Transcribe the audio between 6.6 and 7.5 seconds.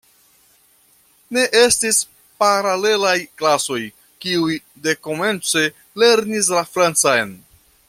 francan.